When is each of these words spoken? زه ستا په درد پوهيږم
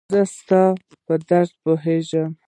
زه 0.11 0.21
ستا 0.35 0.63
په 1.05 1.13
درد 1.27 1.51
پوهيږم 1.63 2.31